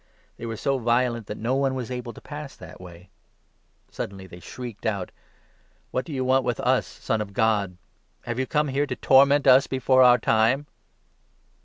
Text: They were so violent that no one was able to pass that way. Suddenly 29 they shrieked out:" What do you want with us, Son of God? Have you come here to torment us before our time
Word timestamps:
They 0.37 0.47
were 0.47 0.57
so 0.57 0.79
violent 0.79 1.27
that 1.27 1.37
no 1.37 1.53
one 1.53 1.75
was 1.75 1.91
able 1.91 2.11
to 2.11 2.19
pass 2.21 2.55
that 2.55 2.81
way. 2.81 3.11
Suddenly 3.91 4.23
29 4.23 4.29
they 4.31 4.39
shrieked 4.43 4.85
out:" 4.87 5.11
What 5.91 6.05
do 6.05 6.11
you 6.11 6.25
want 6.25 6.43
with 6.43 6.59
us, 6.61 6.87
Son 6.87 7.21
of 7.21 7.33
God? 7.33 7.77
Have 8.23 8.39
you 8.39 8.47
come 8.47 8.69
here 8.69 8.87
to 8.87 8.95
torment 8.95 9.45
us 9.45 9.67
before 9.67 10.01
our 10.01 10.17
time 10.17 10.65